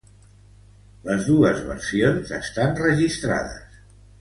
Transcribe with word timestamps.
Les 1.09 1.27
dos 1.27 1.61
versions 1.69 2.35
estan 2.39 2.75
registrades. 2.83 3.81